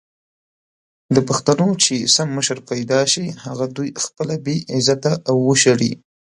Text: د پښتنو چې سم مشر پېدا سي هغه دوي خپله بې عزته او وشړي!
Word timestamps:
د 1.15 1.17
پښتنو 1.29 1.67
چې 1.83 1.95
سم 2.15 2.27
مشر 2.37 2.57
پېدا 2.69 3.01
سي 3.13 3.25
هغه 3.45 3.65
دوي 3.75 3.89
خپله 4.03 4.35
بې 4.45 4.57
عزته 4.75 5.11
او 5.29 5.35
وشړي! 5.49 5.91